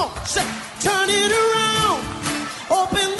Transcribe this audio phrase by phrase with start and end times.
[0.00, 0.46] Come on, say,
[0.80, 2.00] turn it around.
[2.70, 3.19] Open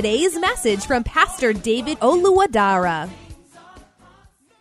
[0.01, 3.07] message from Pastor David Oluwadara.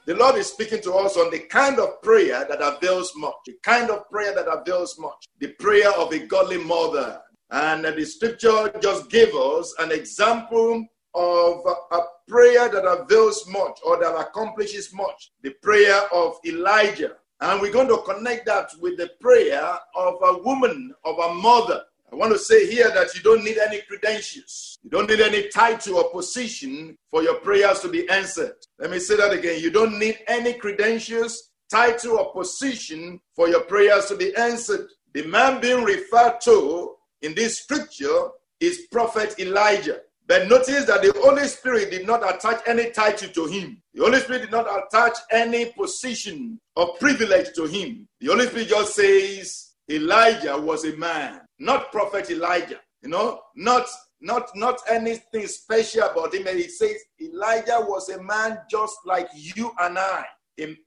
[0.05, 3.55] The Lord is speaking to us on the kind of prayer that avails much, the
[3.63, 7.23] kind of prayer that avails much, the prayer of a godly mother.
[7.51, 10.85] And the scripture just gave us an example
[11.15, 17.13] of a prayer that avails much or that accomplishes much, the prayer of Elijah.
[17.41, 21.83] And we're going to connect that with the prayer of a woman, of a mother.
[22.13, 24.79] I want to say here that you don't need any credentials.
[24.83, 28.57] You don't need any title or position for your prayers to be answered.
[28.79, 29.61] Let me say that again.
[29.63, 34.89] You don't need any credentials, title, or position for your prayers to be answered.
[35.13, 40.01] The man being referred to in this scripture is Prophet Elijah.
[40.27, 43.83] But notice that the Holy Spirit did not attach any title to him.
[43.95, 48.07] The Holy Spirit did not attach any position or privilege to him.
[48.21, 52.81] The Holy Spirit just says Elijah was a man, not Prophet Elijah.
[53.03, 53.87] You know, not
[54.21, 56.47] not not anything special about him.
[56.47, 60.25] And he says Elijah was a man just like you and I.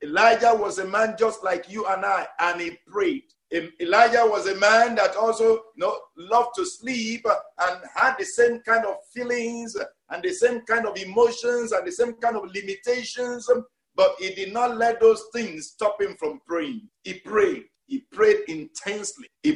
[0.02, 3.24] Elijah was a man just like you and I, and he prayed.
[3.80, 7.24] Elijah was a man that also you know, loved to sleep
[7.60, 9.76] and had the same kind of feelings
[10.10, 13.48] and the same kind of emotions and the same kind of limitations,
[13.94, 16.88] but he did not let those things stop him from praying.
[17.02, 17.64] He prayed.
[17.86, 19.28] He prayed intensely.
[19.42, 19.53] He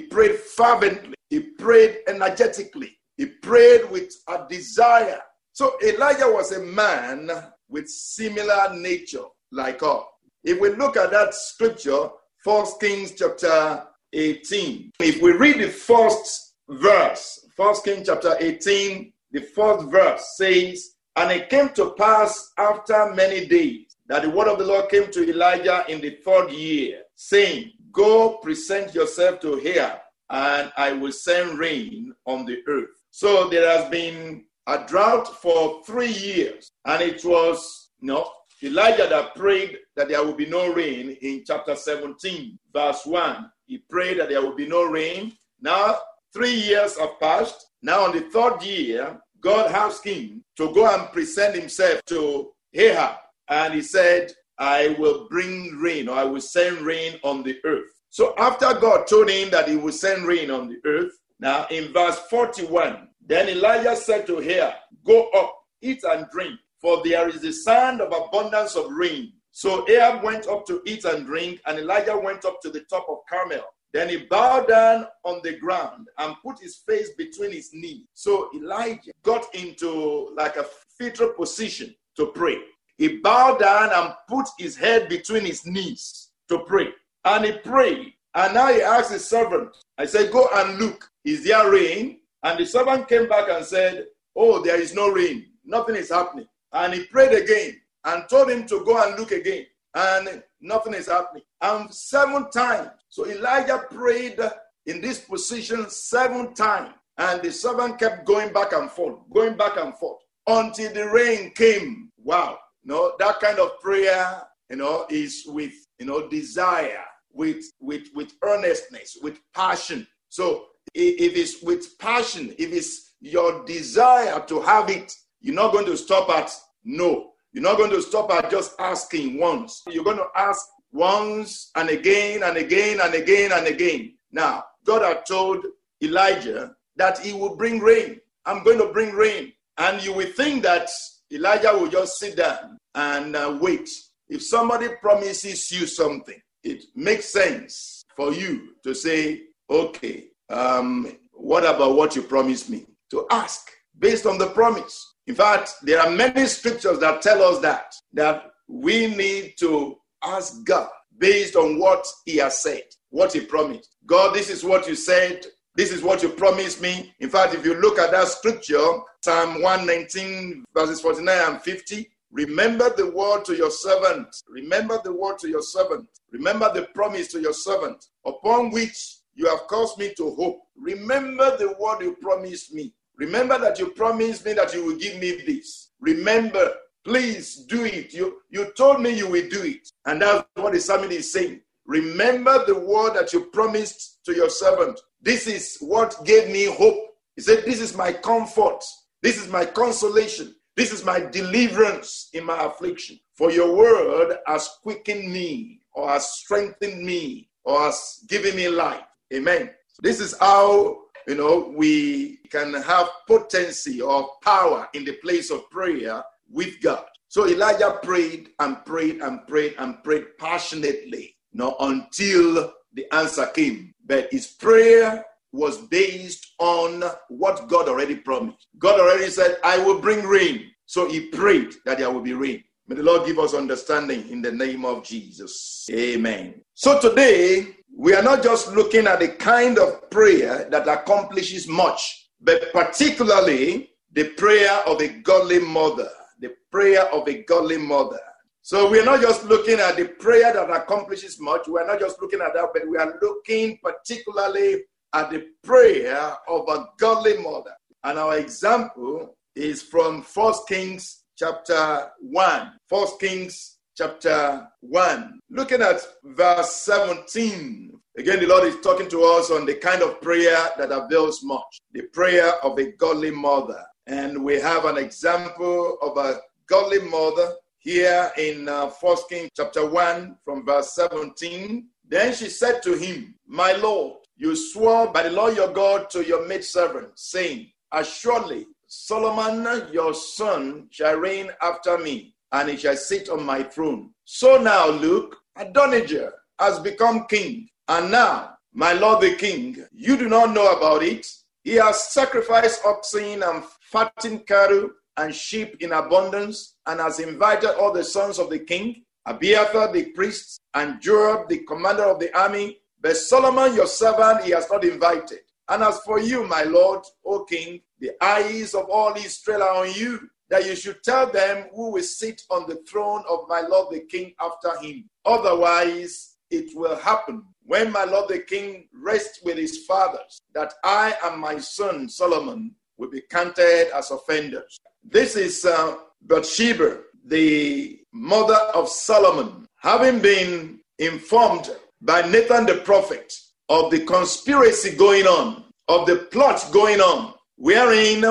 [0.59, 1.15] fervently.
[1.31, 2.99] He prayed energetically.
[3.17, 5.21] He prayed with a desire.
[5.53, 7.31] So Elijah was a man
[7.69, 10.03] with similar nature like us.
[10.43, 12.09] If we look at that scripture,
[12.45, 14.93] First Kings chapter 18.
[15.01, 21.31] If we read the first verse, First Kings chapter 18, the first verse says, And
[21.31, 25.29] it came to pass after many days that the word of the Lord came to
[25.29, 29.99] Elijah in the third year, saying, Go present yourself to Ahab,
[30.31, 32.91] and I will send rain on the earth.
[33.11, 38.31] So there has been a drought for three years, and it was you know,
[38.63, 43.51] Elijah that prayed that there will be no rain in chapter 17, verse 1.
[43.67, 45.33] He prayed that there will be no rain.
[45.61, 45.99] Now,
[46.33, 47.67] three years have passed.
[47.83, 53.17] Now, on the third year, God asked him to go and present himself to Ahab.
[53.49, 57.91] And he said, I will bring rain, or I will send rain on the earth.
[58.19, 61.93] So, after God told him that he would send rain on the earth, now in
[61.93, 64.75] verse 41, then Elijah said to Ahab,
[65.07, 69.35] Go up, eat and drink for there is the sound of abundance of rain.
[69.53, 73.07] So Ahab went up to eat and drink, and Elijah went up to the top
[73.09, 73.63] of Carmel.
[73.93, 78.07] Then he bowed down on the ground and put his face between his knees.
[78.15, 80.67] So Elijah got into like a
[80.99, 82.57] fetal position to pray.
[82.97, 86.89] He bowed down and put his head between his knees to pray.
[87.25, 88.13] And he prayed.
[88.35, 92.21] And now he asked his servant, I said, Go and look, is there rain?
[92.43, 94.07] And the servant came back and said,
[94.37, 95.47] Oh, there is no rain.
[95.65, 96.47] Nothing is happening.
[96.73, 99.67] And he prayed again and told him to go and look again.
[99.95, 101.43] And nothing is happening.
[101.61, 102.91] And seven times.
[103.09, 104.39] So Elijah prayed
[104.87, 106.95] in this position seven times.
[107.17, 111.51] And the servant kept going back and forth, going back and forth until the rain
[111.51, 112.11] came.
[112.23, 112.59] Wow.
[112.85, 118.09] You know, that kind of prayer, you know, is with, you know, desire, with, with,
[118.15, 120.07] with earnestness, with passion.
[120.29, 125.87] So if it's with passion, if it's your desire to have it, you're not going
[125.87, 126.51] to stop at
[126.85, 127.33] no.
[127.53, 129.83] You're not going to stop at just asking once.
[129.89, 134.15] You're going to ask once and again and again and again and again.
[134.33, 135.65] Now, God had told
[136.03, 138.21] Elijah that he would bring rain.
[138.45, 139.53] I'm going to bring rain.
[139.79, 140.89] And you will think that
[141.33, 143.89] Elijah will just sit down and uh, wait.
[144.29, 151.65] If somebody promises you something, it makes sense for you to say, okay, um, what
[151.65, 152.87] about what you promised me?
[153.11, 155.15] To ask based on the promise.
[155.27, 160.65] In fact, there are many scriptures that tell us that, that we need to ask
[160.65, 160.89] God
[161.19, 163.97] based on what he has said, what he promised.
[164.07, 165.47] God, this is what you said.
[165.75, 167.15] This is what you promised me.
[167.21, 168.85] In fact, if you look at that scripture,
[169.23, 174.29] Psalm 119, verses 49 and 50, remember the word to your servant.
[174.49, 176.09] Remember the word to your servant.
[176.31, 180.61] Remember the promise to your servant, upon which you have caused me to hope.
[180.77, 182.93] Remember the word you promised me.
[183.17, 185.91] Remember that you promised me that you will give me this.
[186.01, 186.73] Remember,
[187.05, 188.13] please do it.
[188.13, 189.89] You, you told me you will do it.
[190.07, 191.61] And that's what the psalmist is saying.
[191.87, 195.01] Remember the word that you promised to your servant.
[195.23, 196.97] This is what gave me hope.
[197.35, 198.85] He said, This is my comfort.
[199.23, 200.55] This is my consolation.
[200.79, 203.19] This is my deliverance in my affliction.
[203.35, 209.03] For your word has quickened me, or has strengthened me, or has given me life.
[209.35, 209.71] Amen.
[210.01, 215.69] This is how you know we can have potency or power in the place of
[215.69, 217.07] prayer with God.
[217.27, 223.47] So Elijah prayed and prayed and prayed and prayed passionately, you know, until the answer
[223.47, 223.95] came.
[224.07, 228.69] But his prayer was based on what God already promised.
[228.79, 230.71] God already said, I will bring rain.
[230.87, 232.63] So he prayed that there will be rain.
[232.87, 235.87] May the Lord give us understanding in the name of Jesus.
[235.93, 236.63] Amen.
[236.75, 242.31] So today, we are not just looking at the kind of prayer that accomplishes much,
[242.41, 246.09] but particularly the prayer of a godly mother.
[246.41, 248.21] The prayer of a godly mother.
[248.63, 251.69] So we are not just looking at the prayer that accomplishes much.
[251.69, 254.83] We are not just looking at that, but we are looking particularly
[255.15, 257.75] at the prayer of a godly mother.
[258.05, 262.73] And our example is from First Kings chapter 1.
[262.89, 265.41] First Kings chapter 1.
[265.51, 267.93] Looking at verse 17.
[268.19, 271.81] Again, the Lord is talking to us on the kind of prayer that avails much.
[271.93, 273.85] The prayer of a godly mother.
[274.07, 279.89] And we have an example of a godly mother here in uh, First Kings chapter
[279.89, 281.87] 1 from verse 17.
[282.09, 286.25] Then she said to him, My Lord, you swore by the Lord your God to
[286.25, 292.97] your maidservant, saying, As surely Solomon your son shall reign after me, and he shall
[292.97, 294.15] sit on my throne.
[294.25, 300.29] So now, look, Adonijah has become king, and now, my lord the king, you do
[300.29, 301.27] not know about it.
[301.65, 307.93] He has sacrificed oxen and fattened cattle and sheep in abundance, and has invited all
[307.93, 312.79] the sons of the king, Abiathar the priest, and Joab the commander of the army.
[313.01, 315.41] But Solomon your servant he has not invited.
[315.69, 319.93] And as for you, my lord, O king, the eyes of all Israel are on
[319.93, 323.93] you, that you should tell them who will sit on the throne of my lord
[323.93, 325.05] the king after him.
[325.25, 331.15] Otherwise, it will happen when my lord the king rests with his fathers that I
[331.25, 334.81] and my son Solomon will be counted as offenders.
[335.05, 343.33] This is uh, Bathsheba, the mother of Solomon, having been informed by Nathan the prophet
[343.69, 348.23] of the conspiracy going on, of the plot going on, wherein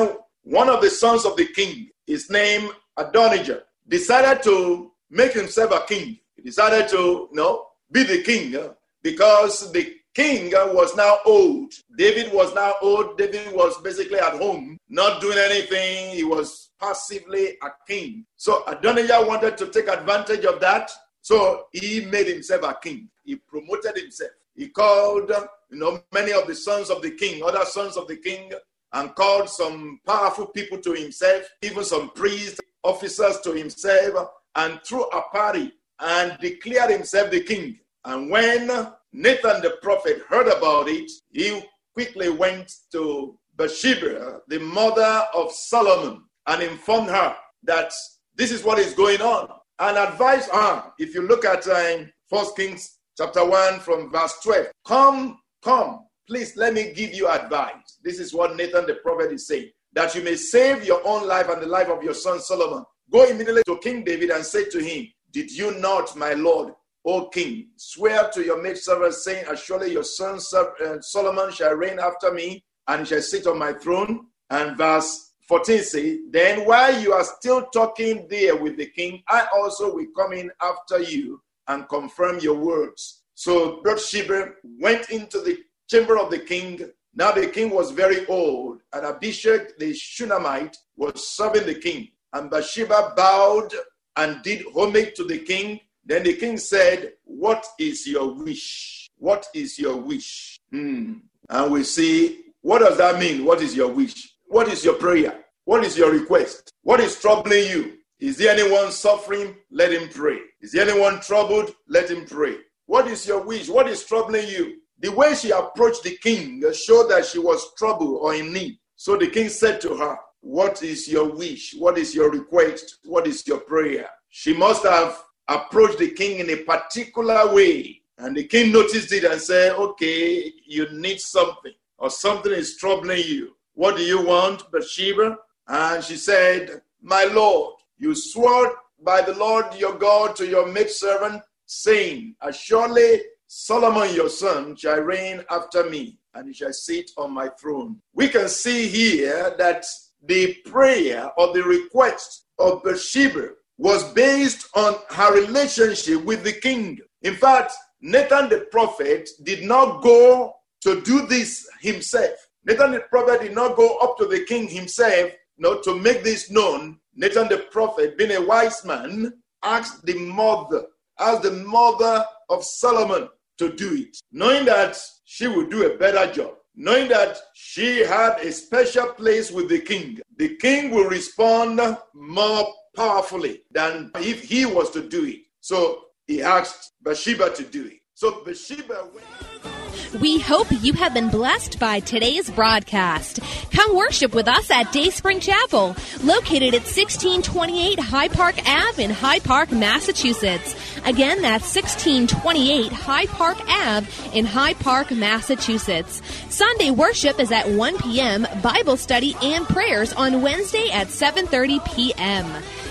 [0.43, 5.85] one of the sons of the king, his name Adonijah, decided to make himself a
[5.85, 6.17] king.
[6.35, 11.73] He decided to, you know, be the king uh, because the king was now old.
[11.97, 13.17] David was now old.
[13.17, 16.15] David was basically at home, not doing anything.
[16.15, 18.25] He was passively a king.
[18.35, 20.91] So Adonijah wanted to take advantage of that.
[21.21, 23.09] So he made himself a king.
[23.27, 24.31] He promoted himself.
[24.56, 25.29] He called,
[25.69, 28.53] you know, many of the sons of the king, other sons of the king,
[28.93, 35.03] and called some powerful people to himself, even some priests, officers to himself, and threw
[35.03, 37.77] a party and declared himself the king.
[38.05, 38.67] And when
[39.12, 41.62] Nathan the prophet heard about it, he
[41.93, 47.91] quickly went to Bathsheba, the mother of Solomon, and informed her that
[48.36, 50.93] this is what is going on and advised her.
[50.98, 54.67] If you look at um, First Kings chapter 1 from verse 12.
[54.86, 58.00] Come, come, please let me give you advice.
[58.03, 61.50] This is what Nathan the prophet is saying that you may save your own life
[61.50, 62.83] and the life of your son Solomon.
[63.12, 66.74] Go immediately to King David and say to him, Did you not, my lord,
[67.05, 72.00] O king, swear to your maidservant, saying, As surely your son uh, Solomon shall reign
[72.00, 74.27] after me, and shall sit on my throne?
[74.50, 79.47] And verse 14 say, Then while you are still talking there with the king, I
[79.55, 83.24] also will come in after you and confirm your words.
[83.36, 85.59] So Bathsheba went into the
[85.89, 86.89] chamber of the king.
[87.13, 92.09] Now the king was very old, and Abishag the Shunammite was serving the king.
[92.33, 93.74] And Bathsheba bowed
[94.15, 95.79] and did homage to the king.
[96.05, 99.09] Then the king said, What is your wish?
[99.17, 100.59] What is your wish?
[100.71, 101.13] Hmm.
[101.50, 103.45] And we see, what does that mean?
[103.45, 104.36] What is your wish?
[104.47, 105.45] What is your prayer?
[105.65, 106.71] What is your request?
[106.83, 107.97] What is troubling you?
[108.19, 109.55] Is there anyone suffering?
[109.69, 110.39] Let him pray.
[110.62, 111.75] Is there anyone troubled?
[111.88, 112.57] Let him pray.
[112.88, 113.69] What is your wish?
[113.69, 114.77] What is troubling you?
[115.00, 118.79] The way she approached the king showed that she was troubled or in need.
[118.95, 121.75] So the king said to her, What is your wish?
[121.77, 123.00] What is your request?
[123.03, 124.09] What is your prayer?
[124.29, 128.01] She must have approached the king in a particular way.
[128.17, 133.24] And the king noticed it and said, Okay, you need something, or something is troubling
[133.24, 133.55] you.
[133.75, 135.38] What do you want, Bathsheba?
[135.67, 141.42] And she said, My Lord, you swore by the Lord your God to your maidservant,
[141.66, 147.32] saying, As surely Solomon your son shall reign after me, and he shall sit on
[147.34, 148.01] my throne.
[148.13, 149.86] We can see here that
[150.24, 157.00] the prayer or the request of Bathsheba was based on her relationship with the king.
[157.22, 162.36] In fact, Nathan the prophet did not go to do this himself.
[162.66, 166.24] Nathan the prophet did not go up to the king himself you know, to make
[166.24, 167.00] this known.
[167.17, 169.33] Nathan the prophet, being a wise man,
[169.63, 170.86] asked the mother,
[171.19, 174.95] asked the mother of Solomon to do it, knowing that
[175.25, 179.79] she would do a better job, knowing that she had a special place with the
[179.79, 180.19] king.
[180.38, 181.79] The king will respond
[182.13, 185.39] more powerfully than if he was to do it.
[185.59, 188.00] So he asked Bathsheba to do it.
[188.13, 189.76] So Bathsheba went.
[190.20, 193.39] We hope you have been blessed by today's broadcast.
[193.72, 199.44] Come worship with us at Dayspring Chapel, located at 1628 Hyde Park Ave in Hyde
[199.44, 200.75] Park, Massachusetts.
[201.06, 206.22] Again, that's 1628 Hyde Park Ave in Hyde Park, Massachusetts.
[206.50, 212.46] Sunday worship is at 1 p.m., Bible study and prayers on Wednesday at 7:30 p.m.